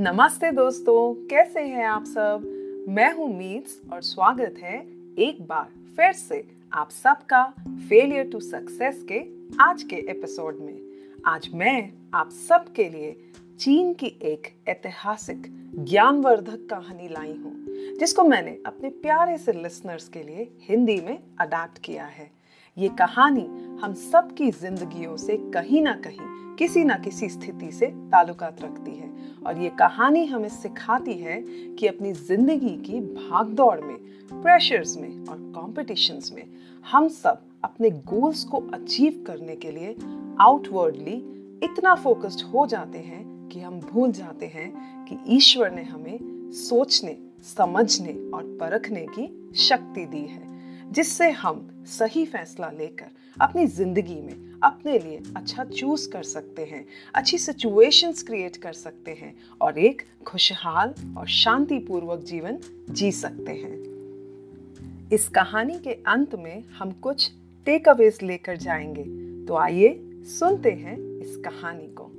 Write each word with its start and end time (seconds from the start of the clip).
नमस्ते 0.00 0.50
दोस्तों, 0.50 1.14
कैसे 1.28 1.60
हैं 1.60 1.84
आप 1.84 2.04
सब? 2.04 2.44
मैं 2.88 3.12
हूँ 3.14 3.26
मीट्स 3.38 3.80
और 3.92 4.02
स्वागत 4.02 4.54
है 4.62 4.78
एक 5.18 5.42
बार 5.46 5.66
फिर 5.96 6.12
से 6.12 6.42
आप 6.72 6.90
सबका 6.90 7.42
फेलियर 7.88 8.30
टू 8.30 8.40
सक्सेस 8.40 9.04
के 9.12 9.18
आज 9.62 9.82
के 9.82 9.96
एपिसोड 9.96 10.60
में। 10.60 10.80
आज 11.26 11.48
मैं 11.54 11.92
आप 12.14 12.30
सबके 12.30 12.88
लिए 12.88 13.14
चीन 13.58 13.92
की 13.94 14.06
एक 14.22 14.48
ऐतिहासिक 14.68 15.42
ज्ञानवर्धक 15.84 16.66
कहानी 16.70 17.08
लाई 17.08 17.32
हूँ, 17.32 17.54
जिसको 17.98 18.24
मैंने 18.24 18.58
अपने 18.66 18.88
प्यारे 18.88 19.38
से 19.38 19.52
लिसनर्स 19.52 20.08
के 20.08 20.22
लिए 20.22 20.50
हिंदी 20.68 21.00
में 21.00 21.18
अडाप्ट 21.40 21.78
किया 21.78 22.04
है। 22.04 22.30
ये 22.76 22.88
कहानी 22.88 23.46
हम 23.82 23.94
सब 23.94 24.34
की 24.34 24.50
जिंदगियों 24.50 25.16
से 25.16 25.36
कहीं 25.54 25.82
ना 25.82 25.92
कहीं, 25.94 26.54
किसी 26.56 26.84
ना 26.84 26.94
किसी 26.94 27.28
स्थिति 27.28 27.70
से 27.72 27.86
ताल्लुकात 27.86 28.62
रखती 28.62 28.90
है। 28.90 29.08
और 29.46 29.58
ये 29.58 29.68
कहानी 29.68 30.24
हमें 30.26 30.48
सिखाती 30.48 31.14
है 31.14 31.40
कि 31.74 31.86
अपनी 31.86 32.12
ज़िंदगी 32.12 32.76
की 32.76 33.00
भागदौड़ 33.00 33.80
में 33.80 33.96
प्रेशर्स 34.32 34.96
में 34.96 35.26
और 35.26 35.38
कॉम्पिटिशन्स 35.54 36.32
में 36.32 36.42
हम 36.90 37.08
सब 37.08 37.42
अपने 37.64 37.90
गोल्स 37.90 38.44
को 38.44 38.58
अचीव 38.74 39.24
करने 39.26 39.56
के 39.56 39.70
लिए 39.70 39.96
आउटवर्डली 40.40 41.16
इतना 41.64 41.94
फोकस्ड 41.94 42.44
हो 42.46 42.66
जाते 42.66 42.98
हैं 42.98 43.48
कि 43.48 43.60
हम 43.60 43.80
भूल 43.80 44.12
जाते 44.12 44.46
हैं 44.46 44.70
कि 45.04 45.18
ईश्वर 45.36 45.70
ने 45.70 45.82
हमें 45.82 46.18
सोचने, 46.52 47.16
समझने 47.56 48.12
और 48.34 48.58
परखने 48.60 49.06
की 49.18 49.52
शक्ति 49.58 50.04
दी 50.04 50.24
है। 50.26 50.49
जिससे 50.90 51.30
हम 51.30 51.84
सही 51.86 52.24
फैसला 52.26 52.70
लेकर 52.70 53.06
अपनी 53.40 53.66
ज़िंदगी 53.66 54.20
में 54.20 54.50
अपने 54.62 54.98
लिए 54.98 55.22
अच्छा 55.36 55.64
चूज़ 55.64 56.08
कर 56.10 56.22
सकते 56.22 56.64
हैं, 56.64 56.84
अच्छी 57.14 57.38
सिचुएशंस 57.38 58.22
क्रिएट 58.22 58.56
कर 58.56 58.72
सकते 58.72 59.10
हैं 59.10 59.34
और 59.60 59.78
एक 59.78 60.02
खुशहाल 60.26 60.94
और 61.18 61.26
शांतिपूर्वक 61.26 62.20
जीवन 62.20 62.58
जी 62.90 63.12
सकते 63.12 63.52
हैं। 63.52 65.08
इस 65.12 65.28
कहानी 65.28 65.78
के 65.78 65.92
अंत 66.06 66.34
में 66.34 66.64
हम 66.78 66.92
कुछ 66.92 67.30
टेक 67.66 67.88
अवेज 67.88 68.18
लेकर 68.22 68.56
जाएँगे 68.56 69.04
तो 69.46 69.56
आइए 69.56 69.98
सुनते 70.30 70.70
हैं 70.70 70.96
इस 71.20 71.36
कहानी 71.36 71.88
को। 71.98 72.10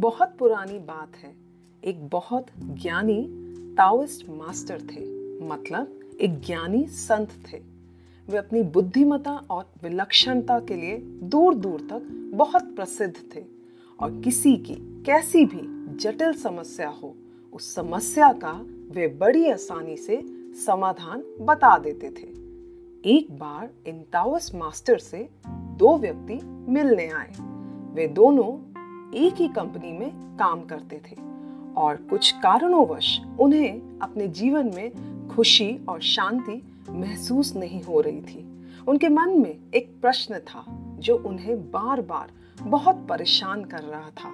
बहुत 0.00 0.34
पुरानी 0.38 0.78
बात 0.78 1.16
है, 1.16 1.34
एक 1.84 2.08
बहुत 2.08 2.46
ज्ञानी 2.62 3.22
ताओइस्ट 3.76 4.28
मास्टर 4.30 4.80
थे 4.80 5.06
मतलब 5.46 5.97
एक 6.20 6.40
ज्ञानी 6.40 6.86
संत 6.86 7.28
थे। 7.28 7.58
वे 8.28 8.36
अपनी 8.36 8.62
बुद्धिमता 8.62 9.32
और 9.32 9.72
विलक्षणता 9.82 10.60
के 10.60 10.74
लिए 10.74 10.98
दूर 11.22 11.54
दूर 11.54 11.80
तक 11.80 12.30
बहुत 12.34 12.62
प्रसिद्ध 12.62 13.36
थे। 13.36 13.44
और 14.00 14.20
किसी 14.20 14.56
की 14.56 14.74
कैसी 14.74 15.44
भी 15.44 15.96
जटिल 15.96 16.32
समस्या 16.32 16.88
हो, 16.88 17.14
उस 17.52 17.74
समस्या 17.74 18.32
का 18.32 18.66
वे 18.90 19.08
बड़ी 19.08 19.50
आसानी 19.50 19.96
से 19.96 20.22
समाधान 20.66 21.24
बता 21.40 21.78
देते 21.78 22.10
थे। 22.10 22.28
एक 23.16 23.26
बार 23.30 23.70
इन 23.86 23.98
ताओस 24.12 24.54
मास्टर 24.54 24.98
से 24.98 25.28
दो 25.48 25.98
व्यक्ति 25.98 26.40
मिलने 26.44 27.08
आए। 27.08 27.32
वे 27.94 28.08
दोनों 28.08 28.78
एक 29.14 29.34
ही 29.34 29.48
कंपनी 29.48 29.92
में 29.92 30.36
काम 30.38 30.60
करते 30.60 30.96
थे 30.96 31.16
और 31.76 31.96
कुछ 31.96 32.32
कारणोंवश 32.32 33.20
उन्हें 33.40 33.98
अपने 34.02 34.28
जीवन 34.28 34.70
में 34.74 35.17
खुशी 35.38 35.78
और 35.88 36.00
शांति 36.00 36.62
महसूस 36.90 37.56
नहीं 37.56 37.82
हो 37.82 38.00
रही 38.00 38.20
थी। 38.20 38.66
उनके 38.88 39.08
मन 39.08 39.38
में 39.38 39.58
एक 39.74 40.00
प्रश्न 40.00 40.38
था, 40.38 40.64
जो 40.98 41.16
उन्हें 41.16 41.70
बार 41.70 42.00
बार 42.00 42.30
बहुत 42.62 43.06
परेशान 43.08 43.64
कर 43.64 43.78
रहा 43.78 44.10
था, 44.10 44.30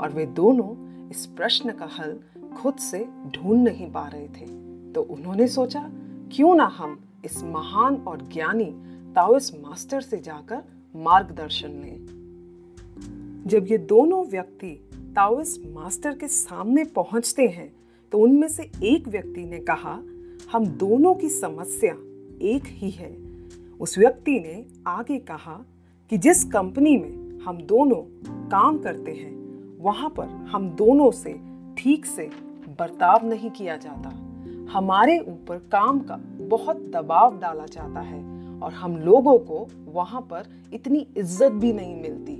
और 0.00 0.10
वे 0.10 0.26
दोनों 0.26 0.70
इस 1.10 1.26
प्रश्न 1.26 1.72
का 1.72 1.88
हल 1.98 2.18
खुद 2.56 2.74
से 2.74 3.08
ढूंढ 3.34 3.68
नहीं 3.68 3.92
पा 3.92 4.08
रहे 4.08 4.28
थे। 4.28 4.46
तो 4.92 5.02
उन्होंने 5.02 5.48
सोचा, 5.48 5.90
क्यों 6.32 6.54
ना 6.54 6.64
हम 6.64 6.98
इस 7.24 7.44
महान 7.44 7.96
और 7.96 8.28
ज्ञानी 8.32 8.74
ताओस 9.14 9.56
मास्टर 9.62 10.00
से 10.00 10.16
जाकर 10.16 10.62
मार्गदर्शन 10.96 11.68
लें। 11.68 11.98
जब 13.46 13.66
ये 13.70 13.78
दोनों 13.78 14.24
व्यक्ति 14.26 14.88
ताओस 14.94 15.58
मास्टर 15.66 16.16
के 16.16 16.28
सामने 16.28 16.84
पहुँचते 16.84 17.48
हैं 17.48 17.72
तो 18.12 18.18
उनमें 18.18 18.48
से 18.48 18.70
एक 18.82 19.08
व्यक्ति 19.08 19.46
ने 19.46 19.58
कहा 19.58 20.02
हम 20.52 20.66
दोनों 20.66 21.14
की 21.14 21.28
समस्या 21.28 21.92
एक 22.42 22.62
ही 22.66 22.90
है। 22.90 23.16
उस 23.80 23.98
व्यक्ति 23.98 24.40
ने 24.40 24.66
आगे 24.86 25.18
कहा 25.18 25.64
कि 26.10 26.18
जिस 26.18 26.44
कंपनी 26.44 26.96
में 26.96 27.40
हम 27.44 27.58
दोनों 27.62 28.00
काम 28.48 28.78
करते 28.78 29.10
हैं, 29.10 29.32
वहाँ 29.78 30.10
पर 30.10 30.24
हम 30.24 30.70
दोनों 30.70 31.10
से 31.10 31.40
ठीक 31.78 32.06
से 32.06 32.30
बर्ताव 32.68 33.26
नहीं 33.26 33.50
किया 33.50 33.76
जाता। 33.76 34.08
हमारे 34.72 35.18
ऊपर 35.18 35.58
काम 35.58 35.98
का 35.98 36.16
बहुत 36.40 36.76
दबाव 36.76 37.38
डाला 37.38 37.66
जाता 37.66 38.00
है 38.00 38.22
और 38.60 38.72
हम 38.72 38.96
लोगों 38.96 39.38
को 39.38 39.68
वहाँ 39.86 40.20
पर 40.20 40.48
इतनी 40.72 41.06
इज़्ज़त 41.16 41.52
भी 41.52 41.72
नहीं 41.72 42.02
मिलती। 42.02 42.36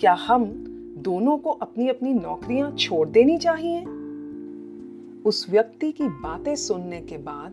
क्या 0.00 0.12
हम 0.12 0.44
दोनों 0.98 1.38
को 1.38 1.50
अपनी 1.50 1.88
अपनी 1.88 2.14
नौकरियाँ 2.14 2.76
छोड़ 2.76 3.08
देनी 3.08 3.38
चाहिए? 3.38 3.84
उस 5.26 5.50
व्यक्ति 5.50 5.92
की 5.92 6.08
बातें 6.08 6.56
सुनने 6.56 7.00
के 7.00 7.16
बाद 7.18 7.52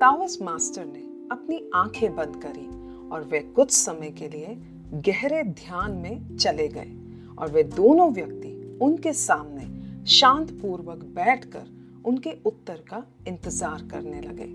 तावस 0.00 0.38
मास्टर 0.42 0.84
ने 0.84 1.28
अपनी 1.32 1.70
आँखें 1.74 2.16
बंद 2.16 2.36
करी 2.36 2.66
और 3.08 3.24
वे 3.24 3.40
कुछ 3.40 3.70
समय 3.70 4.10
के 4.10 4.28
लिए 4.28 4.56
गहरे 4.92 5.42
ध्यान 5.42 5.92
में 5.92 6.36
चले 6.36 6.68
गए 6.68 6.92
और 7.38 7.50
वे 7.50 7.62
दोनों 7.62 8.12
व्यक्ति 8.12 8.78
उनके 8.82 9.12
सामने 9.12 10.06
शांत 10.06 10.50
पूर्वक 10.50 10.98
बैठकर 11.14 11.64
उनके 12.04 12.36
उत्तर 12.46 12.74
का 12.74 13.02
इंतज़ार 13.28 13.88
करने 13.90 14.20
लगे। 14.20 14.46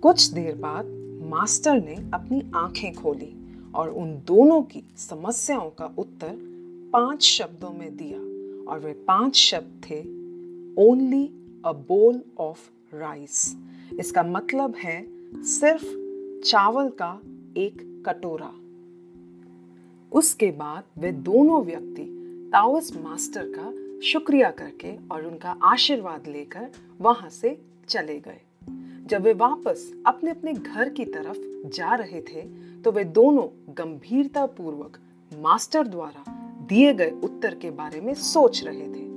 कुछ 0.00 0.26
देर 0.26 0.54
बाद 0.54 0.86
मास्टर 1.30 1.80
ने 1.80 1.96
अपनी 2.14 2.50
आँखें 2.54 2.94
खोली 2.94 3.32
और 3.74 3.88
उन 3.88 4.14
दोनों 4.26 4.62
की 4.62 4.82
समस्याओं 4.96 5.70
का 5.70 5.94
उत्तर 5.98 6.38
पाँच 6.92 7.22
शब्दों 7.22 7.70
में 7.70 7.96
दिया 7.96 8.18
और 8.72 8.78
वे 8.78 8.92
पाँच 8.92 9.36
शब्द 9.36 9.82
थे, 9.90 10.00
ओनली 10.82 11.39
अ 11.64 11.72
बोल 11.88 12.20
ऑफ़ 12.38 12.68
राइस 12.94 13.56
इसका 13.98 14.22
मतलब 14.22 14.74
है 14.76 15.02
सिर्फ़ 15.44 15.84
चावल 16.44 16.88
का 17.02 17.20
एक 17.56 17.82
कटोरा। 18.06 18.52
उसके 20.12 20.50
बाद 20.50 20.84
वे 20.98 21.12
दोनों 21.12 21.62
व्यक्ति 21.64 22.04
ताओस 22.52 22.92
मास्टर 22.96 23.52
का 23.58 23.72
शुक्रिया 24.00 24.50
करके 24.50 24.94
और 25.08 25.26
उनका 25.26 25.56
आशीर्वाद 25.62 26.26
लेकर 26.26 26.70
वहाँ 27.00 27.28
से 27.30 27.56
चले 27.88 28.18
गए। 28.20 28.40
जब 29.06 29.22
वे 29.22 29.32
वापस 29.34 29.90
अपने 30.06 30.30
अपने 30.30 30.52
घर 30.52 30.88
की 30.88 31.04
तरफ़ 31.04 31.68
जा 31.68 31.94
रहे 31.94 32.20
थे 32.22 32.42
तो 32.82 32.92
वे 32.92 33.04
दोनों 33.04 33.46
गंभीरता 33.74 34.46
पूर्वक 34.46 34.98
मास्टर 35.32 35.86
द्वारा 35.86 36.24
दिए 36.68 36.92
गए 36.94 37.10
उत्तर 37.24 37.54
के 37.54 37.70
बारे 37.70 38.00
में 38.00 38.14
सोच 38.14 38.62
रहे 38.64 38.88
थे। 38.88 39.08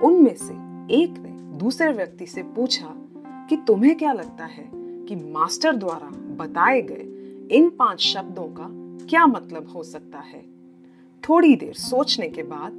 उनमें 0.00 0.34
से 0.36 0.54
एक 0.94 1.18
ने 1.18 1.33
दूसरे 1.54 1.92
व्यक्ति 1.92 2.26
से 2.26 2.42
पूछा 2.42 2.94
कि 3.48 3.56
तुम्हें 3.56 3.96
क्या 3.96 4.12
लगता 4.12 4.44
है 4.44 4.70
कि 4.74 5.16
मास्टर 5.16 5.76
द्वारा 5.76 6.10
बताए 6.36 6.82
गए 6.82 7.04
इन 7.50 7.70
पाँच 7.70 8.00
शब्दों 8.00 8.46
का 8.48 8.68
क्या 9.06 9.26
मतलब 9.26 9.68
हो 9.68 9.82
सकता 9.82 10.18
है? 10.18 10.42
थोड़ी 11.22 11.56
देर 11.56 11.74
सोचने 11.74 12.28
के 12.28 12.42
बाद 12.42 12.72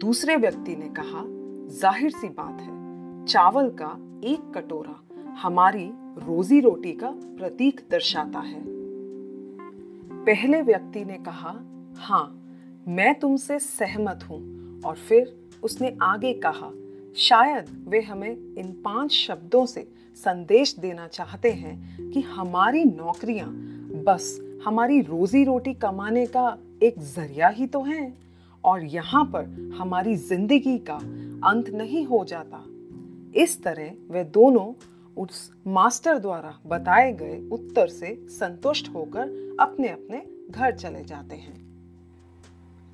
दूसरे 0.00 0.36
व्यक्ति 0.36 0.76
ने 0.76 0.88
कहा, 0.88 1.24
ज़ाहिर 1.76 2.10
सी 2.10 2.28
बात 2.28 2.60
है, 2.60 3.26
चावल 3.26 3.68
का 3.70 3.96
एक 4.24 4.52
कटोरा 4.54 5.00
हमारी 5.42 5.90
रोजी 6.18 6.60
रोटी 6.60 6.92
का 6.92 7.10
प्रतीक 7.10 7.80
दर्शाता 7.90 8.38
है। 8.38 8.62
पहले 10.24 10.62
व्यक्ति 10.62 11.04
ने 11.04 11.18
कहा 11.18 11.60
हाँ 11.96 12.26
मैं 12.88 13.18
तुमसे 13.18 13.58
सहमत 13.58 14.20
हूँ। 14.30 14.62
और 14.82 14.96
फिर 14.96 15.50
उसने 15.62 15.96
आगे 16.02 16.32
कहा 16.34 16.70
शायद 17.16 17.66
वे 17.88 18.00
हमें 18.00 18.30
इन 18.30 18.72
पाँच 18.84 19.12
शब्दों 19.12 19.66
से 19.66 19.86
संदेश 20.16 20.74
देना 20.78 21.06
चाहते 21.06 21.50
हैं 21.50 22.10
कि 22.10 22.20
हमारी 22.20 22.84
नौकरियाँ, 22.84 23.48
बस 24.04 24.38
हमारी 24.64 25.00
रोजी 25.00 25.44
रोटी 25.44 25.74
कमाने 25.74 26.26
का 26.26 26.58
एक 26.82 26.98
ज़रिया 26.98 27.48
ही 27.48 27.66
तो 27.66 27.82
है 27.82 28.12
और 28.64 28.84
यहाँ 28.84 29.24
पर 29.24 29.74
हमारी 29.78 30.16
ज़िंदगी 30.16 30.78
का 30.78 30.96
अंत 31.48 31.68
नहीं 31.68 32.04
हो 32.06 32.24
जाता। 32.24 32.64
इस 33.40 33.62
तरह 33.62 33.92
वे 34.10 34.24
दोनों 34.24 34.72
उस 35.16 35.50
मास्टर 35.66 36.18
द्वारा 36.18 36.58
बताए 36.66 37.12
गए 37.12 37.40
उत्तर 37.52 37.88
से 37.88 38.14
संतुष्ट 38.30 38.88
होकर 38.88 39.56
अपने 39.60 39.88
अपने 39.88 40.22
घर 40.50 40.76
चले 40.76 41.04
जाते 41.04 41.36
हैं। 41.36 41.71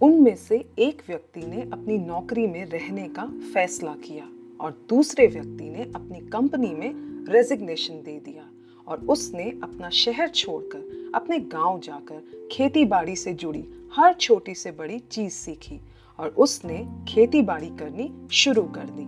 उनमें 0.03 0.37
से 0.37 0.65
एक 0.79 1.03
व्यक्ति 1.09 1.41
ने 1.41 1.63
अपनी 1.63 1.99
नौकरी 1.99 2.47
में 2.47 2.65
रहने 2.67 3.09
का 3.09 3.25
फैसला 3.55 3.93
किया 3.93 4.29
और 4.61 4.87
दूसरे 4.89 5.27
व्यक्ति 5.27 5.71
ने 5.71 5.83
अपनी 5.95 6.21
कंपनी 6.21 6.69
में 6.69 6.93
रेजिग्नेशन 7.33 7.95
दे 7.95 8.21
दिया 8.25 8.45
और 8.87 8.99
उसने 9.07 9.51
अपना 9.63 9.91
शहर 9.91 10.29
छोड़कर 10.29 11.13
अपने 11.15 11.39
गाँव 11.39 11.81
जाकर 11.81 12.49
खेती 12.53 12.85
बाड़ी 12.85 13.17
से 13.17 13.35
जुड़ी 13.35 13.65
हर 13.93 14.15
छोटी 14.15 14.55
से 14.55 14.71
बड़ी 14.71 14.99
चीज़ 14.99 15.33
सीखी 15.33 15.81
और 16.19 16.29
उसने 16.29 16.89
खेती 17.09 17.43
बाड़ी 17.43 17.71
करनी 17.71 18.13
शुरू 18.33 18.63
कर 18.63 18.85
दी। 18.85 19.07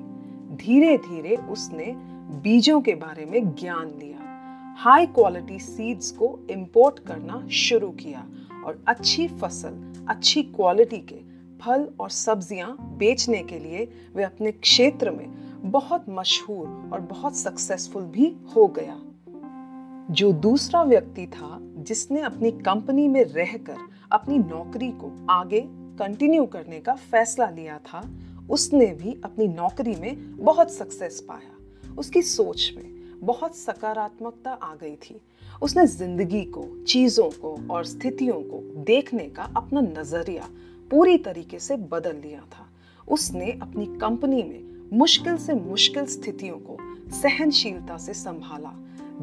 धीरे 0.57 0.97
धीरे 0.99 1.37
उसने 1.37 1.93
बीजों 2.43 2.81
के 2.81 2.95
बारे 2.95 3.25
में 3.25 3.55
ज्ञान 3.55 3.89
लिया। 3.99 4.19
हाई 4.79 5.07
क्वालिटी 5.07 5.59
सीड्स 5.59 6.11
को 6.11 6.39
इंपोर्ट 6.51 6.99
करना 6.99 7.49
शुरू 7.49 7.91
किया 7.91 8.27
और 8.65 8.85
अच्छी 8.89 9.29
फ़सल, 9.29 10.05
अच्छी 10.09 10.43
क्वालिटी 10.43 10.99
के 10.99 11.31
फल 11.61 11.89
और 12.01 12.11
सब्ज़ियाँ 12.11 12.77
बेचने 12.99 13.43
के 13.43 13.59
लिए 13.59 13.89
वे 14.15 14.23
अपने 14.23 14.53
क्षेत्र 14.53 15.11
में 15.11 15.27
बहुत 15.71 16.05
मशहूर 16.09 16.91
और 16.93 17.01
बहुत 17.01 17.37
सक्सेसफुल 17.37 18.03
भी 18.03 18.37
हो 18.57 18.67
गया। 18.67 19.01
जो 20.15 20.33
दूसरा 20.33 20.83
व्यक्ति 20.83 21.27
था, 21.27 21.59
जिसने 21.63 22.21
अपनी 22.21 22.51
कंपनी 22.51 23.09
में 23.09 23.25
रहकर 23.25 23.77
अपनी 24.13 24.39
नौकरी 24.39 24.91
को 24.91 25.27
आगे 25.31 25.61
कंटिन्यू 25.71 26.47
करने 26.47 26.81
का 26.81 26.95
फैसला 26.95 27.51
लिया 27.51 27.79
था, 27.79 28.11
उसने 28.51 28.87
भी 28.87 29.21
अपनी 29.25 29.49
नौकरी 29.49 29.95
में 29.95 30.37
बहुत 30.37 30.71
सक्सेस 30.71 31.25
पाया। 31.29 31.57
उसकी 31.99 32.23
सोच 32.23 32.73
में 32.77 33.19
बहुत 33.21 33.57
सकारात्मकता 33.57 34.51
आ 34.51 34.75
गई 34.75 34.97
थी। 34.97 35.21
उसने 35.63 35.87
ज़िंदगी 35.87 36.43
को, 36.45 36.65
चीज़ों 36.85 37.29
को 37.31 37.57
और 37.71 37.85
स्थितियों 37.85 38.35
को 38.35 38.63
देखने 38.85 39.25
का 39.29 39.43
अपना 39.57 39.81
नज़रिया 39.81 40.49
पूरी 40.91 41.17
तरीके 41.19 41.59
से 41.59 41.77
बदल 41.77 42.17
लिया 42.17 42.41
था। 42.41 42.67
उसने 43.09 43.51
अपनी 43.53 43.87
कंपनी 43.99 44.43
में 44.43 44.89
मुश्किल 44.99 45.37
से 45.37 45.55
मुश्किल 45.55 46.07
स्थितियों 46.07 46.57
को 46.59 46.77
सहनशीलता 47.13 47.97
से 47.97 48.15
संभाला। 48.15 48.73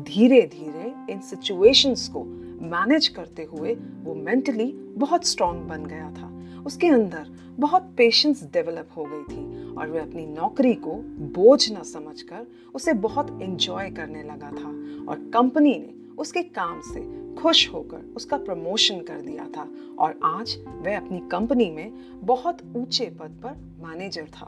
धीरे 0.03 0.41
धीरे 0.41 0.93
इन 1.13 1.21
सिचुएशंस 1.21 2.07
को 2.07 2.23
मैनेज 2.67 3.07
करते 3.07 3.43
हुए 3.43 3.73
वो 4.03 4.15
मेंटली 4.15 4.71
बहुत 4.97 5.25
स्ट्रांग 5.25 5.61
बन 5.61 5.85
गया 5.85 6.11
था। 6.11 6.31
उसके 6.65 6.87
अंदर 6.87 7.35
बहुत 7.59 7.93
पेशेंस 7.97 8.43
डेवलप 8.53 8.89
हो 8.97 9.03
गई 9.05 9.23
थी 9.23 9.75
और 9.75 9.89
वह 9.89 10.01
अपनी 10.01 10.25
नौकरी 10.25 10.73
को 10.75 10.93
बोझ 11.33 11.71
न 11.71 11.83
समझकर 11.83 12.47
उसे 12.75 12.93
बहुत 13.01 13.39
एंजॉय 13.41 13.89
करने 13.89 14.23
लगा 14.23 14.51
था 14.51 14.69
और 15.11 15.29
कंपनी 15.33 15.73
ने 15.79 15.96
उसके 16.17 16.43
काम 16.43 16.81
से 16.81 17.27
खुश 17.35 17.73
होकर 17.73 18.13
उसका 18.15 18.37
प्रमोशन 18.37 19.01
कर 19.01 19.21
दिया 19.21 19.47
था 19.57 19.69
और 19.99 20.19
आज 20.23 20.57
वह 20.67 20.97
अपनी 20.97 21.19
कंपनी 21.19 21.71
में 21.71 21.91
बहुत 22.23 22.57
ऊँचे 22.75 23.05
पद 23.05 23.39
पर 23.43 23.51
मैनेजर 23.87 24.25
था। 24.25 24.47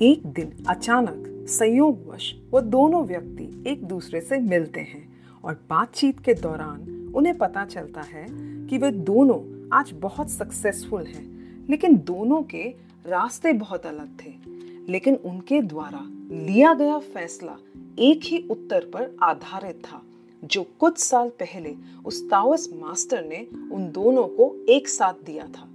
एक 0.00 0.26
दिन 0.26 0.64
अचानक 0.68 1.46
संयोगवश 1.48 2.34
वो 2.50 2.60
दोनों 2.60 3.04
व्यक्ति 3.04 3.70
एक 3.70 3.84
दूसरे 3.84 4.20
से 4.20 4.38
मिलते 4.38 4.80
हैं 4.80 5.18
और 5.44 5.60
बातचीत 5.70 6.20
के 6.20 6.34
दौरान 6.34 7.12
उन्हें 7.14 7.38
पता 7.38 7.64
चलता 7.64 8.00
है 8.00 8.26
कि 8.66 8.78
वे 8.78 8.90
दोनों 8.90 9.68
आज 9.72 9.90
बहुत 9.94 10.30
सक्सेसफुल 10.30 11.02
हैं, 11.02 11.30
लेकिन 11.70 11.96
दोनों 11.96 12.42
के 12.42 12.74
रास्ते 13.06 13.52
बहुत 13.52 13.86
अलग 13.86 14.08
थे। 14.24 14.34
लेकिन 14.92 15.14
उनके 15.14 15.62
द्वारा 15.62 16.00
लिया 16.46 16.74
गया 16.74 16.98
फैसला 16.98 17.56
एक 17.98 18.20
ही 18.24 18.48
उत्तर 18.50 18.80
पर 18.80 19.16
आधारित 19.22 19.82
था। 19.84 20.02
जो 20.44 20.64
कुछ 20.78 20.98
साल 20.98 21.28
पहले 21.28 21.74
उस 22.04 22.30
ताओस 22.30 22.68
मास्टर 22.74 23.24
ने 23.24 23.46
उन 23.72 23.90
दोनों 23.92 24.24
को 24.24 24.66
एक 24.68 24.88
साथ 24.88 25.24
दिया 25.24 25.46
था। 25.46 25.68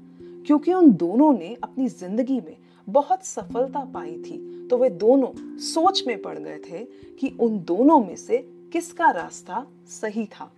क्योंकि 0.47 0.73
उन 0.73 0.91
दोनों 0.91 1.33
ने 1.33 1.57
अपनी 1.63 1.87
ज़िंदगी 1.87 2.41
में 2.41 2.55
बहुत 2.89 3.25
सफलता 3.25 3.79
पाई 3.79 4.17
थी 4.17 4.67
तो 4.67 4.77
वे 4.77 4.89
दोनों 4.89 5.57
सोच 5.57 6.03
में 6.07 6.21
पड़ 6.21 6.37
गए 6.39 6.57
थे 6.57 6.79
कि 7.19 7.37
उन 7.39 7.59
दोनों 7.59 7.99
में 7.99 8.15
से 8.15 8.37
किसका 8.73 9.09
रास्ता 9.11 9.65
सही 9.87 10.25
था। 10.25 10.51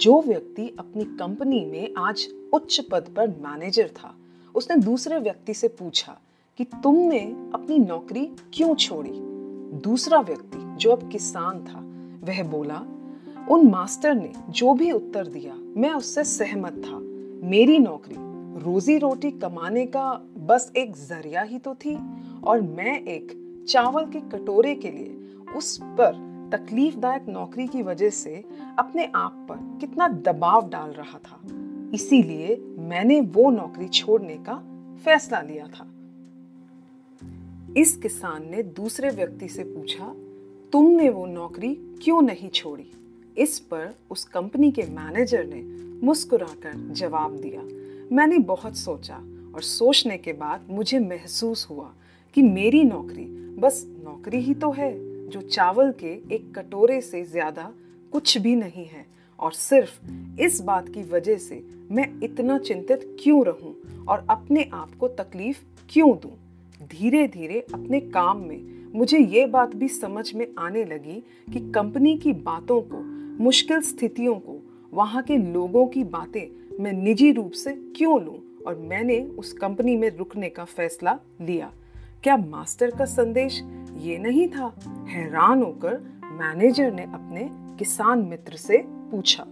जो 0.00 0.20
व्यक्ति 0.22 0.76
अपनी 0.78 1.04
कंपनी 1.04 1.64
में 1.64 1.94
आज 1.98 2.28
उच्च 2.54 2.80
पद 2.80 3.08
पर 3.16 3.28
मैनेजर 3.28 3.88
था, 3.88 4.14
उसने 4.54 4.76
दूसरे 4.76 5.18
व्यक्ति 5.18 5.54
से 5.54 5.68
पूछा 5.68 6.18
कि 6.58 6.64
तुमने 6.64 7.20
अपनी 7.54 7.78
नौकरी 7.78 8.26
क्यों 8.54 8.74
छोड़ी? 8.74 9.10
दूसरा 9.80 10.20
व्यक्ति, 10.20 10.76
जो 10.76 10.90
अब 10.90 11.10
किसान 11.10 11.64
था 11.64 11.85
वह 12.28 12.42
बोला, 12.42 12.82
उन 13.50 13.70
मास्टर 13.70 14.14
ने 14.14 14.32
जो 14.50 14.74
भी 14.74 14.92
उत्तर 14.92 15.26
दिया, 15.26 15.54
मैं 15.54 15.90
उससे 15.90 16.24
सहमत 16.24 16.72
था। 16.72 16.98
मेरी 17.46 17.78
नौकरी 17.78 18.14
रोजी 18.64 18.98
रोटी 18.98 19.30
कमाने 19.30 19.86
का 19.86 20.22
बस 20.38 20.72
एक 20.76 20.96
ज़रिया 20.96 21.42
ही 21.42 21.58
तो 21.58 21.74
थी 21.74 21.98
और 22.44 22.60
मैं 22.60 23.02
एक 23.02 23.42
चावल 23.68 24.04
के 24.04 24.20
कटोरे 24.20 24.74
के 24.74 24.90
लिए 24.90 25.16
उस 25.56 25.78
पर 25.82 26.24
तकलीफदायक 26.52 27.26
नौकरी 27.28 27.66
की 27.66 27.82
वजह 27.82 28.10
से 28.10 28.44
अपने 28.78 29.12
आप 29.14 29.46
पर 29.48 29.78
कितना 29.80 30.08
दबाव 30.08 30.68
डाल 30.68 30.90
रहा 30.90 31.18
था। 31.18 31.40
इसीलिए 31.94 32.56
मैंने 32.78 33.20
वो 33.20 33.50
नौकरी 33.50 33.88
छोड़ने 33.88 34.34
का 34.34 34.54
फैसला 35.04 35.40
लिया 35.40 35.66
था। 35.66 35.86
इस 37.76 37.96
किसान 37.96 38.50
ने 38.50 38.62
दूसरे 38.62 39.10
व्यक्ति 39.10 39.48
से 39.48 39.64
पूछा 39.64 40.14
तुमने 40.72 41.08
वो 41.08 41.26
नौकरी 41.26 41.74
क्यों 42.02 42.22
नहीं 42.22 42.48
छोड़ी? 42.48 42.86
इस 43.38 43.58
पर 43.58 43.94
उस 44.10 44.24
कंपनी 44.24 44.70
के 44.70 44.82
मैनेजर 44.82 45.44
ने 45.44 45.60
मुस्कुराकर 46.06 46.72
जवाब 46.92 47.36
दिया। 47.36 47.62
मैंने 48.16 48.38
बहुत 48.38 48.76
सोचा 48.76 49.16
और 49.54 49.62
सोचने 49.62 50.18
के 50.18 50.32
बाद 50.32 50.66
मुझे 50.70 50.98
महसूस 50.98 51.66
हुआ 51.70 51.92
कि 52.36 52.42
मेरी 52.42 52.82
नौकरी 52.84 53.24
बस 53.58 53.84
नौकरी 54.04 54.40
ही 54.40 54.54
तो 54.54 54.70
है, 54.70 54.92
जो 55.28 55.40
चावल 55.40 55.92
के 55.92 56.12
एक 56.34 56.52
कटोरे 56.58 57.00
से 57.00 57.24
ज़्यादा 57.24 57.72
कुछ 58.12 58.38
भी 58.38 58.56
नहीं 58.56 58.86
है। 58.86 59.06
और 59.38 59.52
सिर्फ़ 59.52 60.40
इस 60.40 60.60
बात 60.60 60.88
की 60.88 61.02
वजह 61.02 61.38
से 61.38 61.64
मैं 61.90 62.08
इतना 62.22 62.58
चिंतित 62.58 63.16
क्यों 63.22 63.44
रहूँ 63.46 63.74
और 64.08 64.26
अपने 64.30 64.70
आप 64.72 64.94
को 65.00 65.08
तकलीफ़ 65.08 65.58
क्यों 65.90 66.16
दूँ? 66.18 66.38
धीरे 66.82 67.26
धीरे 67.28 67.60
अपने 67.74 68.00
काम 68.00 68.38
में 68.38 68.75
मुझे 68.96 69.18
ये 69.18 69.46
बात 69.46 69.76
भी 69.76 69.88
समझ 69.88 70.34
में 70.34 70.46
आने 70.58 70.84
लगी 70.84 71.24
कि 71.52 71.72
कंपनी 71.72 72.18
की 72.18 72.32
बातों 72.32 72.80
को, 72.80 72.96
मुश्किल 73.44 73.80
स्थितियों 73.80 74.34
को, 74.34 74.62
वहाँ 74.94 75.22
के 75.22 75.36
लोगों 75.36 75.86
की 75.86 76.04
बातें 76.04 76.76
मैं 76.82 76.92
निजी 76.92 77.32
रूप 77.32 77.52
से 77.52 77.72
क्यों 77.72 78.22
लूँ 78.22 78.64
और 78.66 78.76
मैंने 78.76 79.20
उस 79.20 79.52
कंपनी 79.52 79.96
में 79.96 80.16
रुकने 80.16 80.48
का 80.48 80.64
फैसला 80.64 81.18
लिया। 81.40 81.72
क्या 82.22 82.36
मास्टर 82.36 82.90
का 82.90 83.04
संदेश 83.04 83.62
ये 83.96 84.18
नहीं 84.18 84.48
था? 84.48 84.74
हैरान 85.08 85.62
होकर 85.62 85.98
मैनेजर 86.24 86.92
ने 86.92 87.02
अपने 87.02 87.48
किसान 87.78 88.18
मित्र 88.18 88.56
से 88.56 88.78
पूछा। 88.86 89.42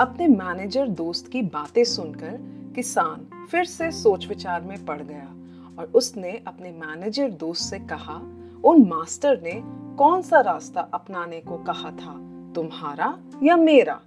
अपने 0.00 0.28
मैनेजर 0.28 0.88
दोस्त 0.88 1.28
की 1.28 1.42
बातें 1.42 1.84
सुनकर 1.84 2.38
किसान 2.74 3.46
फिर 3.50 3.64
से 3.64 3.90
सोच 3.90 4.28
विचार 4.28 4.60
में 4.60 4.84
पड़ 4.84 5.02
गया। 5.02 5.34
और 5.78 5.90
उसने 5.94 6.32
अपने 6.46 6.70
मैनेजर 6.70 7.30
दोस्त 7.30 7.62
से 7.62 7.78
कहा, 7.78 8.20
उन 8.64 8.86
मास्टर 8.88 9.40
ने 9.42 9.60
कौन 9.96 10.22
सा 10.22 10.40
रास्ता 10.40 10.80
अपनाने 10.94 11.40
को 11.40 11.56
कहा 11.58 11.90
था, 11.90 12.14
तुम्हारा 12.54 13.18
या 13.42 13.56
मेरा? 13.56 14.00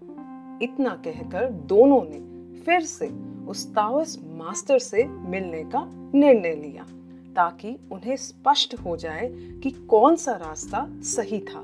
इतना 0.61 0.89
कहकर 0.89 1.49
दोनों 1.49 2.01
ने 2.05 2.19
फिर 2.59 2.81
से 2.81 3.07
उस 3.47 3.65
ताओस 3.73 4.17
मास्टर 4.25 4.79
से 4.79 5.05
मिलने 5.05 5.63
का 5.63 5.85
निर्णय 6.15 6.55
लिया, 6.55 6.85
ताकि 7.35 7.77
उन्हें 7.91 8.15
स्पष्ट 8.15 8.75
हो 8.75 8.97
जाए 8.97 9.27
कि 9.63 9.71
कौन 9.71 10.15
सा 10.15 10.35
रास्ता 10.35 10.87
सही 10.89 11.39
था। 11.39 11.63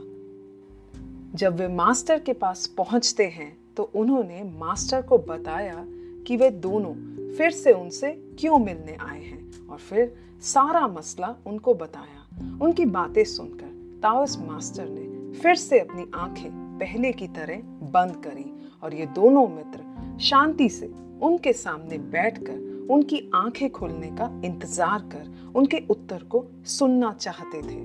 जब 1.36 1.55
वे 1.55 1.67
मास्टर 1.67 2.20
के 2.20 2.34
पास 2.34 2.65
पहुँचते 2.67 3.25
हैं 3.25 3.58
तो 3.77 3.84
उन्होंने 3.96 4.43
मास्टर 4.58 5.01
को 5.01 5.17
बताया 5.17 5.86
कि 6.27 6.38
वे 6.38 6.50
दोनों 6.50 6.93
फिर 7.36 7.51
से 7.51 7.72
उनसे 7.72 8.12
क्यों 8.39 8.58
मिलने 8.60 8.98
आए 9.01 9.22
हैं। 9.22 9.50
और 9.71 9.77
फिर 9.79 10.13
सारा 10.43 10.87
मसला 10.87 11.35
उनको 11.47 11.73
बताया। 11.73 12.57
उनकी 12.61 12.85
बातें 12.85 13.23
सुनकर 13.23 13.99
ताओस 14.03 14.37
मास्टर 14.39 14.89
ने 14.89 15.39
फिर 15.39 15.55
से 15.55 15.79
अपनी 15.79 16.05
आँखें 16.15 16.49
पहले 16.79 17.11
की 17.11 17.27
तरह 17.27 17.61
बंद 17.91 18.15
करी 18.15 18.45
और 18.83 18.93
ये 18.93 19.05
दोनों 19.05 19.47
मित्र 19.47 20.17
शांति 20.19 20.69
से 20.69 20.87
उनके 21.21 21.53
सामने 21.53 21.97
बैठकर 21.97 22.87
उनकी 22.91 23.29
आँखें 23.35 23.69
खोलने 23.69 24.07
का 24.07 24.29
इंतज़ार 24.45 24.99
कर 25.13 25.51
उनके 25.55 25.83
उत्तर 25.89 26.23
को 26.23 26.43
सुनना 26.67 27.13
चाहते 27.13 27.61
थे। 27.61 27.79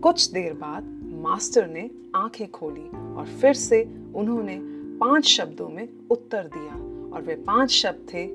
कुछ 0.00 0.30
देर 0.30 0.52
बाद 0.52 0.84
मास्टर 1.22 1.66
ने 1.66 1.88
आँखें 2.16 2.50
खोली 2.50 2.88
और 3.16 3.26
फिर 3.40 3.54
से 3.54 3.82
उन्होंने 4.14 4.58
पाँच 4.98 5.24
शब्दों 5.24 5.68
में 5.68 5.88
उत्तर 6.10 6.50
दिया 6.54 6.74
और 7.14 7.22
वे 7.22 7.34
पाँच 7.46 7.70
शब्द 7.70 8.06
थे, 8.14 8.26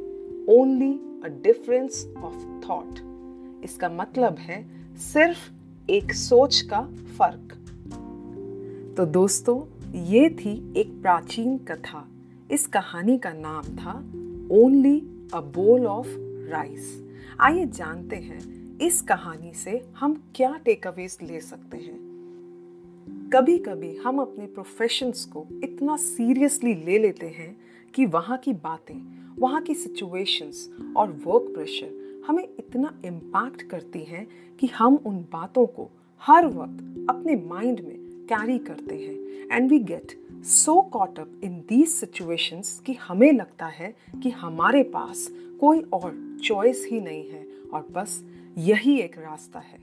only 0.54 0.94
a 1.24 1.28
difference 1.28 2.06
of 2.18 2.70
thought 2.70 3.64
इसका 3.64 3.90
मतलब 3.90 4.38
है 4.40 4.66
सिर्फ़ 4.98 5.50
एक 5.90 6.14
सोच 6.14 6.62
का 6.62 6.82
फ़र्क। 7.18 7.54
तो 8.98 9.06
दोस्तों, 9.06 9.58
ये 10.04 10.30
थी 10.30 10.74
एक 10.78 11.02
प्राचीन 11.02 11.58
कथा। 11.58 12.08
इस 12.52 12.68
कहानी 12.68 13.18
का 13.18 13.34
नाम 13.34 13.64
था 13.76 13.94
ओनली 14.52 14.98
अ 15.34 15.42
बोल 15.42 15.88
ऑफ़ 15.88 16.08
राइस 16.50 17.04
आइए 17.40 17.66
जानते 17.66 18.16
हैं, 18.16 18.78
इस 18.80 19.02
कहानी 19.02 19.54
से 19.54 19.82
हम 19.98 20.22
क्या 20.36 20.56
टेक 20.66 20.88
अवेज 20.88 21.18
ले 21.24 21.40
सकते 21.40 21.78
हैं। 21.78 22.08
कभी 23.34 23.58
कभी 23.58 23.96
हम 23.96 24.20
अपने 24.20 24.46
प्रोफेशंस 24.46 25.26
को 25.26 25.46
इतना 25.64 25.96
सीरियसली 25.98 26.74
ले 26.76 26.98
लेते 27.00 27.28
हैं 27.28 27.56
कि 27.94 28.06
वहाँ 28.06 28.38
की 28.38 28.54
बातें 28.54 28.96
वहाँ 29.40 29.62
की 29.62 29.74
सिचुएशंस 29.74 30.70
और 30.98 31.10
वर्क 31.26 31.52
प्रेशर 31.54 32.24
हमें 32.28 32.44
इतना 32.44 33.02
इम्पैक्ट 33.06 33.62
करती 33.62 34.04
हैं 34.04 34.28
कि 34.60 34.68
हम 34.68 34.96
उन 34.96 35.18
बातों 35.18 35.66
को 35.66 35.90
हर 36.22 36.48
वक्त 36.48 37.08
अपने 37.10 37.36
माइंड 37.36 37.80
में 37.80 37.96
कैरी 38.32 38.58
करते 38.60 38.96
हैं। 38.96 39.56
And 39.56 39.70
we 39.70 39.80
get 39.80 40.18
so 40.44 40.82
caught 40.82 41.20
up 41.20 41.42
in 41.44 41.60
these 41.70 41.88
situations 41.88 42.82
कि 42.86 42.94
हमें 42.94 43.32
लगता 43.34 43.66
है 43.66 43.96
कि 44.24 44.30
हमारे 44.30 44.84
पास 44.84 45.28
कोई 45.60 45.80
और 45.94 46.38
चॉइस 46.44 46.88
ही 46.92 47.02
नहीं 47.02 47.30
है 47.30 47.46
और 47.74 47.88
बस 47.92 48.24
यही 48.58 49.00
एक 49.00 49.18
रास्ता 49.18 49.60
है। 49.60 49.80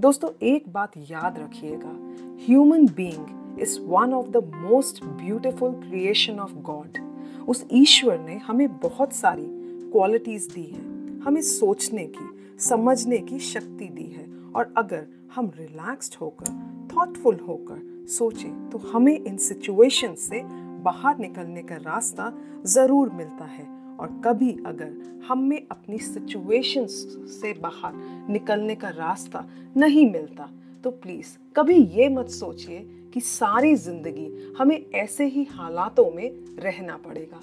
दोस्तों, 0.00 0.30
एक 0.42 0.68
बात 0.68 0.96
याद 0.96 1.38
रखिएगा 1.38 1.98
human 2.46 2.86
being 2.86 3.60
is 3.60 3.80
one 3.80 4.14
of 4.14 4.26
the 4.26 4.36
most 4.36 5.04
beautiful 5.04 5.72
creation 5.72 6.40
of 6.40 6.54
God 6.54 7.15
उस 7.48 7.64
ईश्वर 7.72 8.18
ने 8.18 8.36
हमें 8.36 8.68
बहुत 8.78 9.12
सारी 9.12 9.46
क्वालिटीज 9.92 10.46
दी 10.54 10.62
हैं। 10.62 11.20
हमें 11.20 11.40
सोचने 11.42 12.06
की, 12.06 12.28
समझने 12.60 13.18
की 13.18 13.38
शक्ति 13.38 13.88
दी 13.88 14.06
है। 14.06 14.24
और 14.56 14.72
अगर 14.76 15.06
हम 15.34 15.50
रिलैक्स्ड 15.56 16.14
होकर 16.20 16.88
थॉटफुल 16.96 17.38
होकर 17.48 18.06
सोचें 18.08 18.70
तो 18.70 18.78
हमें 18.78 19.18
इन 19.18 19.36
सिचुएशन 19.36 20.14
से 20.14 20.42
बाहर 20.82 21.18
निकलने 21.18 21.62
का 21.62 21.76
रास्ता 21.76 22.32
ज़रूर 22.66 23.10
मिलता 23.10 23.44
है। 23.44 23.64
और 23.96 24.20
कभी 24.24 24.50
अगर 24.66 25.22
हम 25.28 25.42
में 25.42 25.60
अपनी 25.70 25.98
सिचुएशंस 25.98 26.92
से 27.32 27.52
बाहर 27.52 27.92
निकलने 28.30 28.74
का 28.74 28.88
रास्ता 28.88 29.44
नहीं 29.76 30.10
मिलता 30.10 30.48
तो 30.84 30.90
प्लीज़ 30.92 31.36
कभी 31.56 31.76
ये 31.92 32.08
मत 32.08 32.28
सोचिए 32.30 32.78
कि 33.16 33.20
सारी 33.20 33.74
ज़िंदगी 33.74 34.54
हमें 34.58 34.90
ऐसे 34.94 35.26
ही 35.26 35.42
हालातों 35.50 36.10
में 36.10 36.30
रहना 36.58 36.96
पड़ेगा। 36.96 37.40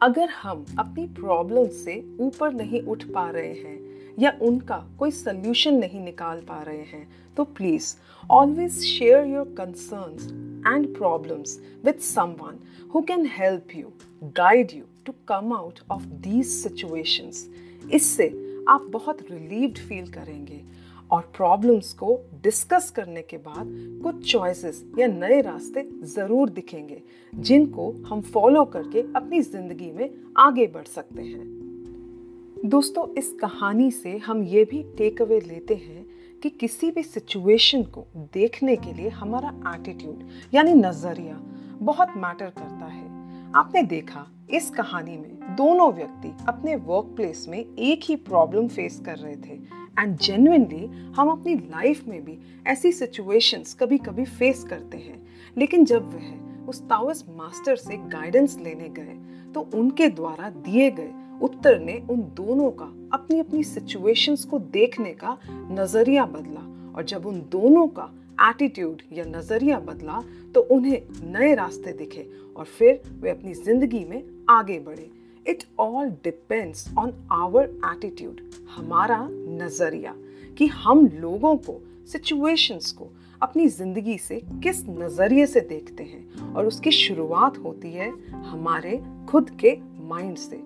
अगर 0.00 0.28
हम 0.30 0.64
अपनी 0.78 1.06
प्रॉब्लम 1.14 1.68
से 1.74 1.94
ऊपर 2.20 2.52
नहीं 2.52 2.80
उठ 2.82 3.04
पा 3.04 3.28
रहे 3.30 3.52
हैं 3.52 4.16
या 4.18 4.32
उनका 4.42 4.76
कोई 4.98 5.10
सल्यूशन 5.10 5.74
नहीं 5.74 6.00
निकाल 6.00 6.40
पा 6.40 6.60
रहे 6.62 6.82
हैं 6.82 7.06
तो 7.36 7.44
please 7.56 7.94
always 8.30 8.78
share 8.82 9.26
your 9.26 9.54
concerns 9.58 10.26
and 10.66 10.86
problems 10.96 11.58
with 11.84 11.98
someone 12.04 12.58
who 12.94 13.02
can 13.02 13.26
help 13.38 13.74
you 13.76 13.92
guide 14.38 14.74
you 14.74 14.84
to 15.06 15.14
come 15.28 15.52
out 15.52 15.80
of 15.90 16.02
these 16.28 16.46
situations 16.46 17.48
इससे 17.92 18.28
आप 18.68 18.86
बहुत 18.92 19.22
रिलीव्ड 19.30 19.78
फील 19.78 20.12
करेंगे। 20.12 20.60
और 21.12 21.22
प्रॉब्लम्स 21.36 21.92
को 21.92 22.18
डिस्कस 22.42 22.90
करने 22.90 23.22
के 23.22 23.36
बाद 23.38 23.68
कुछ 24.02 24.30
चॉइसेस 24.32 24.84
या 24.98 25.06
नए 25.06 25.40
रास्ते 25.40 25.88
ज़रूर 26.06 26.50
दिखेंगे, 26.50 27.00
जिनको 27.32 27.90
हम 28.06 28.20
फॉलो 28.22 28.64
करके 28.66 29.00
अपनी 29.16 29.40
ज़िंदगी 29.42 29.90
में 29.90 30.08
आगे 30.38 30.66
बढ़ 30.66 30.86
सकते 30.86 31.22
हैं। 31.22 31.50
दोस्तों, 32.66 33.06
इस 33.14 33.32
कहानी 33.40 33.90
से 33.90 34.16
हम 34.18 34.42
ये 34.44 34.64
भी 34.64 34.82
टेक 34.98 35.22
अवे 35.22 35.40
लेते 35.40 35.74
हैं 35.76 36.06
कि 36.42 36.50
किसी 36.50 36.90
भी 36.90 37.02
सिचुएशन 37.02 37.82
को 37.84 38.06
देखने 38.34 38.76
के 38.76 38.92
लिए 38.92 39.08
हमारा 39.10 39.54
एटीट्यूड 39.74 40.54
यानी 40.54 40.72
नज़रिया, 40.74 41.40
बहुत 41.80 42.08
मैटर 42.16 42.50
करता 42.50 42.86
है। 42.86 43.11
आपने 43.54 43.82
देखा, 43.82 44.26
इस 44.50 44.70
कहानी 44.70 45.16
में 45.18 45.56
दोनों 45.56 45.92
व्यक्ति 45.92 46.36
अपने 46.48 46.76
वर्क 46.76 47.04
प्लेस 47.16 47.46
में 47.48 47.58
एक 47.58 48.00
ही 48.04 48.16
प्रॉब्लम 48.16 48.68
फेस 48.68 49.00
कर 49.06 49.16
रहे 49.16 49.36
थे। 49.36 49.54
एंड 49.98 50.16
जेन्युइनली 50.18 50.86
हम 51.16 51.28
अपनी 51.28 51.54
लाइफ 51.54 52.06
में 52.08 52.24
भी 52.24 52.38
ऐसी 52.66 52.92
सिचुएशंस 52.92 53.74
कभी 53.74 53.98
कभी 53.98 54.24
फेस 54.24 54.64
करते 54.64 54.96
हैं। 54.96 55.26
लेकिन 55.58 55.84
जब 55.84 56.12
वह 56.14 56.68
उस 56.68 56.82
ताओस 56.82 57.24
मास्टर 57.28 57.76
से 57.76 57.96
गाइडेंस 57.96 58.58
लेने 58.58 58.88
गए 58.88 59.18
तो 59.52 59.68
उनके 59.74 60.08
द्वारा 60.08 60.50
दिए 60.50 60.90
गए 60.90 61.12
उत्तर 61.42 61.80
ने 61.80 62.02
उन 62.10 62.20
दोनों 62.20 62.70
का 62.70 62.84
अपनी 63.12 63.40
अपनी 63.40 63.64
सिचुएशंस 63.64 64.44
को 64.44 64.58
देखने 64.58 65.10
का 65.10 65.38
नज़रिया 65.48 66.24
बदला। 66.26 66.94
और 66.96 67.04
जब 67.04 67.26
उन 67.26 67.40
दोनों 67.40 67.86
का 67.88 68.10
एटीट्यूड 68.40 69.02
या 69.12 69.24
नज़रिया 69.26 69.78
बदला 69.80 70.22
तो 70.54 70.60
उन्हें 70.70 71.00
नए 71.32 71.54
रास्ते 71.54 71.92
दिखे 71.92 72.26
और 72.56 72.64
फिर 72.68 73.00
वे 73.20 73.30
अपनी 73.30 73.54
ज़िंदगी 73.54 74.04
में 74.04 74.22
आगे 74.50 74.78
बढ़े। 74.78 75.10
It 75.46 75.64
all 75.80 76.10
depends 76.24 76.88
on 76.98 77.12
our 77.32 77.64
attitude 77.86 78.40
हमारा 78.70 79.26
नज़रिया, 79.30 80.14
कि 80.58 80.66
हम 80.66 81.06
लोगों 81.14 81.56
को 81.58 81.80
सिचुएशंस 82.12 82.90
को, 82.92 83.08
अपनी 83.42 83.66
ज़िंदगी 83.68 84.16
से 84.18 84.40
किस 84.62 84.82
नज़रिए 84.88 85.46
से 85.46 85.60
देखते 85.60 86.04
हैं। 86.04 86.52
और 86.54 86.66
उसकी 86.66 86.90
शुरुआत 86.90 87.58
होती 87.58 87.92
है 87.92 88.10
हमारे 88.42 89.00
खुद 89.28 89.50
के 89.60 89.76
माइंड 90.08 90.36
से। 90.36 90.60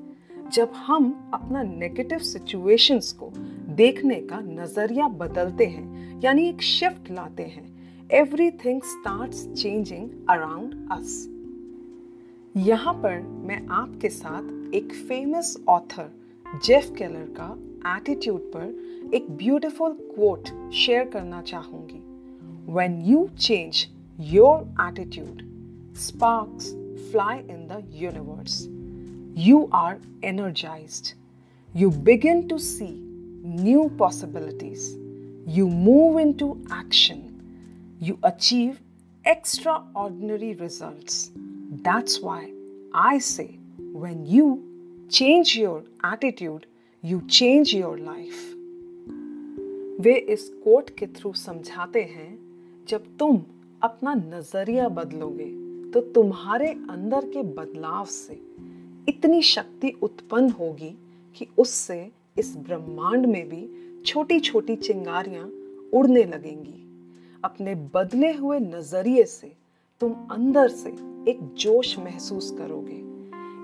जब 0.53 0.73
हम 0.77 1.31
अपना 1.35 1.63
नेगेटिव 1.63 2.19
सिचुएशंस 2.19 3.13
को 3.13 3.33
देखने 3.77 4.15
का 4.21 4.41
नज़रिया 4.41 5.07
बदलते 5.19 5.65
हैं, 5.67 6.21
यानी 6.23 6.49
एक 6.49 6.63
शिफ्ट 6.63 7.11
लाते 7.11 7.43
हैं। 7.43 7.65
Everything 8.65 8.83
start 8.83 9.33
changing 9.55 10.09
around 10.31 10.89
us 10.93 11.29
यहाँ 12.55 12.95
पर 13.03 13.21
मैं 13.47 13.61
आपके 13.79 14.09
साथ 14.09 14.75
एक 14.75 14.93
फ़ेमस 15.09 15.57
ऑथर 15.69 16.11
जेफ 16.65 16.91
केलर 16.99 17.27
का 17.39 17.51
एटीट्यूड 17.97 18.41
पर 18.55 19.11
एक 19.15 19.31
ब्यूटिफुल 19.37 19.93
कोट 20.17 20.49
शेयर 20.75 21.05
करना 21.09 21.43
चाहूँगी। 21.43 22.01
When 22.73 23.01
you 23.07 23.27
change 23.39 23.87
your 24.19 24.63
attitude 24.89 25.43
sparks 25.97 26.73
fly 27.11 27.39
in 27.39 27.67
the 27.69 27.83
universe 28.03 28.67
you 29.39 29.57
are 29.79 29.99
energized. 30.23 31.09
You 31.75 31.89
begin 32.05 32.39
to 32.49 32.57
see 32.59 32.95
new 33.47 33.89
possibilities. 33.97 34.97
You 35.47 35.69
move 35.69 36.19
into 36.19 36.61
action. 36.71 37.21
You 38.01 38.19
achieve 38.23 38.81
extraordinary 39.25 40.55
results. 40.55 41.31
That's 41.83 42.21
why 42.21 42.51
I 42.93 43.19
say 43.19 43.59
when 43.93 44.27
you 44.27 45.07
change 45.09 45.57
your 45.57 45.85
attitude, 46.03 46.67
you 47.03 47.23
change 47.29 47.73
your 47.73 47.97
life. 47.99 48.43
वे 50.01 50.15
इस 50.33 50.49
quote 50.65 50.91
के 50.99 51.07
through 51.07 51.33
समझाते 51.33 52.03
हैं 52.03 52.39
जब 52.89 53.05
तुम 53.19 53.41
अपना 53.83 54.15
नज़रिया 54.15 54.89
बदलोगे 54.89 55.49
तो 55.93 56.01
तुम्हारे 56.15 56.69
अंदर 56.91 57.27
के 57.33 57.43
बदलाव 57.61 58.05
से 58.05 58.41
इतनी 59.09 59.41
शक्ति 59.43 59.93
उत्पन्न 60.03 60.51
होगी 60.51 60.95
कि 61.37 61.47
उससे 61.59 61.99
इस 62.39 62.57
ब्रह्मांड 62.57 63.27
में 63.27 63.49
भी 63.49 63.69
छोटी 64.07 64.41
छोटी 64.41 64.77
चिंगारियाँ 64.77 65.45
उड़ने 65.95 66.25
लगेंगी। 66.25 66.83
अपने 67.45 67.75
बदले 67.75 68.33
हुए 68.33 68.59
नज़रिए 68.61 69.25
से 69.25 69.53
तुम 70.01 70.13
अंदर 70.31 70.69
से 70.69 70.91
एक 71.31 71.39
जोश 71.55 71.99
महसूस 71.99 72.51
करोगे। 72.59 73.03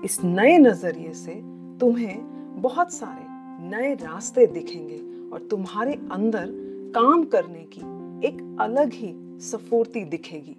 इस 0.05 0.23
नए 0.23 0.57
नज़रिए 0.57 1.13
से 1.13 1.33
तुम्हें 1.79 2.17
बहुत 2.61 2.93
सारे 2.93 3.25
नए 3.69 3.93
रास्ते 3.93 4.45
दिखेंगे 4.47 5.29
और 5.29 5.47
तुम्हारे 5.47 5.93
अंदर 6.11 6.47
काम 6.95 7.23
करने 7.23 7.65
की 7.73 7.81
एक 8.27 8.57
अलग 8.59 8.93
ही 8.93 9.13
सफूर्ति 9.39 10.03
दिखेगी, 10.05 10.55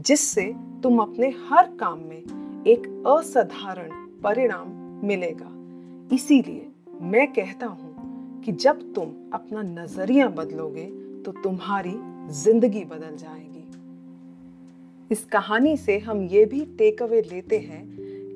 जिससे 0.00 0.54
तुम 0.82 0.98
अपने 0.98 1.34
हर 1.48 1.70
काम 1.80 1.98
में 1.98 2.64
एक 2.66 3.04
असाधारण 3.06 3.90
परिणाम 4.22 4.68
मिलेगा। 5.06 5.50
इसीलिए 6.14 6.69
मैं 7.00 7.26
कहता 7.32 7.66
हूँ 7.66 8.42
कि 8.44 8.52
जब 8.52 8.80
तुम 8.94 9.12
अपना 9.34 9.62
नज़रिया 9.62 10.28
बदलोगे 10.28 10.84
तो 11.24 11.32
तुम्हारी 11.32 11.94
ज़िंदगी 12.34 12.84
बदल 12.84 13.16
जाएगी। 13.16 13.64
इस 15.10 15.24
कहानी 15.24 15.76
से 15.76 15.98
हम 15.98 16.22
ये 16.22 16.44
भी 16.44 16.60
टेक 16.78 17.02
अवे 17.02 17.22
लेते 17.22 17.58
हैं 17.58 17.82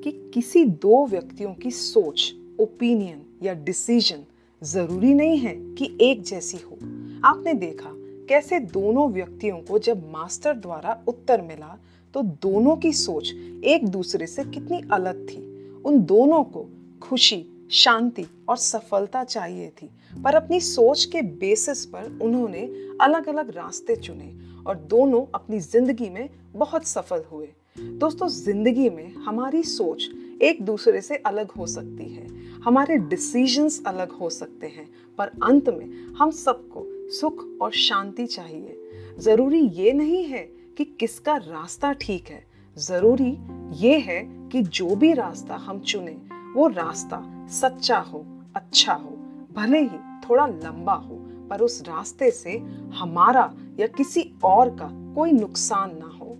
कि 0.01 0.11
किसी 0.33 0.65
दो 0.65 1.05
व्यक्तियों 1.07 1.53
की 1.53 1.71
सोच 1.71 2.33
ओपिनियन 2.59 3.21
या 3.43 3.53
डिसीज़न 3.53 4.23
ज़रूरी 4.61 5.13
नहीं 5.13 5.37
है 5.37 5.55
कि 5.75 5.97
एक 6.01 6.23
जैसी 6.23 6.57
हो। 6.57 6.77
आपने 7.23 7.53
देखा 7.53 7.91
कैसे 8.29 8.59
दोनों 8.59 9.09
व्यक्तियों 9.09 9.57
को 9.57 9.79
जब 9.79 10.11
मास्टर 10.11 10.53
द्वारा 10.57 11.01
उत्तर 11.07 11.41
मिला 11.41 11.77
तो 12.13 12.21
दोनों 12.21 12.75
की 12.75 12.93
सोच 12.93 13.33
एक 13.65 13.87
दूसरे 13.87 14.27
से 14.27 14.43
कितनी 14.43 14.81
अलग 14.91 15.27
थी। 15.27 15.37
उन 15.85 16.03
दोनों 16.05 16.43
को 16.43 16.69
खुशी 17.01 17.45
शांति 17.69 18.25
और 18.49 18.57
सफलता 18.57 19.23
चाहिए 19.23 19.69
थी, 19.71 19.89
पर 20.23 20.35
अपनी 20.35 20.59
सोच 20.59 21.05
के 21.05 21.21
बेसिस 21.21 21.85
पर 21.85 22.19
उन्होंने 22.21 22.61
अलग 23.01 23.27
अलग 23.29 23.49
रास्ते 23.55 23.95
चुने 23.95 24.33
और 24.67 24.75
दोनों 24.89 25.25
अपनी 25.35 25.59
ज़िंदगी 25.59 26.09
में 26.09 26.29
बहुत 26.53 26.85
सफल 26.85 27.23
हुए। 27.31 27.47
दोस्तों, 27.77 28.27
ज़िंदगी 28.27 28.89
में 28.89 29.15
हमारी 29.15 29.63
सोच 29.63 30.09
एक 30.41 30.61
दूसरे 30.65 31.01
से 31.01 31.15
अलग 31.17 31.51
हो 31.51 31.65
सकती 31.67 32.09
है। 32.13 32.27
हमारे 32.63 32.97
डिसीजंस 32.97 33.81
अलग 33.87 34.11
हो 34.11 34.29
सकते 34.29 34.67
हैं, 34.67 34.87
पर 35.17 35.31
अंत 35.43 35.69
में 35.69 36.15
हम 36.19 36.31
सबको 36.31 36.85
सुख 37.11 37.45
और 37.61 37.71
शांति 37.71 38.25
चाहिए। 38.25 39.15
ज़रूरी 39.19 39.59
ये 39.59 39.93
नहीं 39.93 40.23
है 40.23 40.43
कि 40.77 40.85
किसका 40.99 41.35
रास्ता 41.37 41.91
ठीक 41.93 42.29
है, 42.29 42.43
ज़रूरी 42.77 43.37
ये 43.77 43.97
है 43.99 44.21
कि 44.51 44.61
जो 44.61 44.95
भी 44.95 45.13
रास्ता 45.13 45.55
हम 45.55 45.79
चुने, 45.81 46.17
वो 46.55 46.67
रास्ता 46.67 47.17
सच्चा 47.51 47.97
हो 47.97 48.25
अच्छा 48.55 48.93
हो, 48.93 49.09
भले 49.55 49.81
ही 49.81 49.97
थोड़ा 50.21 50.45
लंबा 50.47 50.93
हो, 50.93 51.15
पर 51.49 51.61
उस 51.61 51.81
रास्ते 51.81 52.31
से 52.31 52.57
हमारा 52.95 53.53
या 53.79 53.87
किसी 53.87 54.31
और 54.43 54.69
का 54.69 54.89
कोई 55.15 55.31
नुकसान 55.31 55.91
ना 55.97 56.05
हो। 56.05 56.37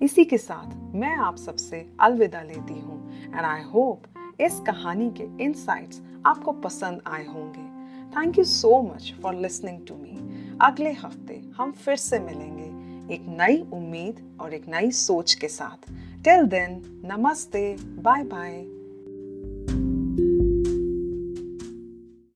इसी 0.00 0.24
के 0.24 0.38
साथ 0.38 0.94
मैं 0.94 1.14
आप 1.16 1.36
सबसे 1.36 1.86
अलविदा 2.00 2.42
लेती 2.42 2.80
हूँ 2.80 2.98
एंड 3.24 3.40
आई 3.40 3.62
होप 3.62 4.02
इस 4.40 4.60
कहानी 4.60 5.10
के 5.10 5.44
इनसाइट्स 5.44 6.02
आपको 6.26 6.52
पसंद 6.52 7.00
आए 7.06 7.26
होंगे। 7.26 7.64
Thank 8.16 8.38
you 8.38 8.44
so 8.44 8.80
much 8.82 9.14
for 9.22 9.34
listening 9.34 9.86
to 9.86 9.94
me 9.94 10.56
अगले 10.62 10.92
हफ़्ते 10.92 11.42
हम 11.56 11.72
फिर 11.72 11.96
से 11.96 12.18
मिलेंगे 12.18 13.14
एक 13.14 13.26
नई 13.28 13.62
उम्मीद 13.72 14.38
और 14.40 14.54
एक 14.54 14.68
नई 14.68 14.90
सोच 14.90 15.34
के 15.34 15.48
साथ। 15.48 15.90
टिल 16.24 16.46
देन 16.46 16.82
नमस्ते 17.04 17.76
बाय 17.82 18.22
बाय 18.24 18.64